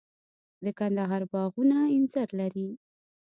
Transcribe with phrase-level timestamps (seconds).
[0.63, 2.69] د کندهار باغونه انځر لري.